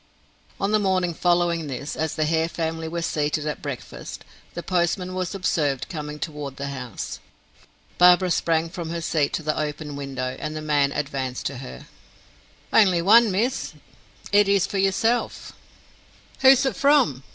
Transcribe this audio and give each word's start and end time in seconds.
On 0.59 0.71
the 0.71 0.79
morning 0.79 1.13
following 1.13 1.67
this, 1.67 1.95
as 1.95 2.15
the 2.15 2.25
Hare 2.25 2.49
family 2.49 2.87
were 2.87 3.03
seated 3.03 3.45
at 3.45 3.61
breakfast, 3.61 4.23
the 4.55 4.63
postman 4.63 5.13
was 5.13 5.35
observed 5.35 5.87
coming 5.89 6.17
toward 6.17 6.55
the 6.55 6.69
house. 6.69 7.19
Barbara 7.99 8.31
sprang 8.31 8.71
from 8.71 8.89
her 8.89 9.01
seat 9.01 9.31
to 9.33 9.43
the 9.43 9.55
open 9.55 9.95
window, 9.95 10.35
and 10.39 10.55
the 10.55 10.59
man 10.63 10.91
advanced 10.91 11.45
to 11.45 11.57
her. 11.59 11.85
"Only 12.73 13.03
one 13.03 13.29
miss. 13.29 13.75
It 14.31 14.49
is 14.49 14.65
for 14.65 14.79
yourself." 14.79 15.53
"Who 16.39 16.47
is 16.47 16.65
it 16.65 16.75
from?" 16.75 17.21